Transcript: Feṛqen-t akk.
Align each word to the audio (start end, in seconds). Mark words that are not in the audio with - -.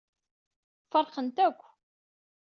Feṛqen-t 0.91 1.37
akk. 1.47 1.61